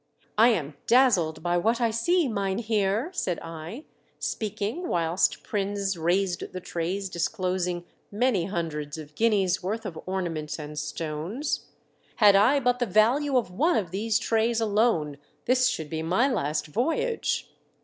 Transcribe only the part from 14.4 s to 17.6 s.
alone this should be my last voyage."